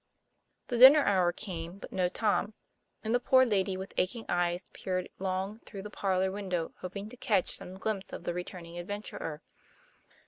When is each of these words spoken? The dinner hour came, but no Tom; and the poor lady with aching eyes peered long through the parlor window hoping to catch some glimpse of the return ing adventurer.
The 0.69 0.79
dinner 0.79 1.03
hour 1.05 1.31
came, 1.31 1.77
but 1.77 1.91
no 1.91 2.09
Tom; 2.09 2.55
and 3.03 3.13
the 3.13 3.19
poor 3.19 3.45
lady 3.45 3.77
with 3.77 3.93
aching 3.97 4.25
eyes 4.27 4.65
peered 4.73 5.09
long 5.19 5.59
through 5.59 5.83
the 5.83 5.91
parlor 5.91 6.31
window 6.31 6.73
hoping 6.79 7.07
to 7.09 7.17
catch 7.17 7.51
some 7.57 7.77
glimpse 7.77 8.11
of 8.11 8.23
the 8.23 8.33
return 8.33 8.65
ing 8.65 8.79
adventurer. 8.79 9.43